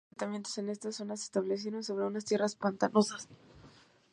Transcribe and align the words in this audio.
Los 0.09 0.17
primeros 0.17 0.47
asentamientos 0.47 0.57
en 0.57 0.69
esta 0.69 0.91
zona 0.91 1.15
se 1.15 1.23
establecieron 1.25 1.83
sobre 1.83 2.07
unas 2.07 2.25
tierras 2.25 2.55
pantanosas. 2.55 3.29